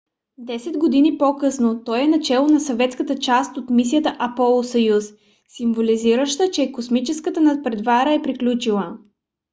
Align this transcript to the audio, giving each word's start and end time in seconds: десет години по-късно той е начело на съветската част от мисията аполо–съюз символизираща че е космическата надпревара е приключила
десет 0.37 0.77
години 0.77 1.17
по-късно 1.17 1.83
той 1.85 2.01
е 2.03 2.07
начело 2.07 2.47
на 2.47 2.59
съветската 2.59 3.17
част 3.19 3.57
от 3.57 3.69
мисията 3.69 4.15
аполо–съюз 4.19 5.05
символизираща 5.47 6.49
че 6.51 6.61
е 6.63 6.71
космическата 6.71 7.41
надпревара 7.41 8.13
е 8.13 8.21
приключила 8.21 8.97